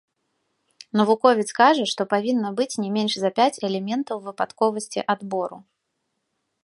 [1.01, 5.57] Навуковец кажа, што павінна быць не менш за пяць элементаў выпадковасці адбору.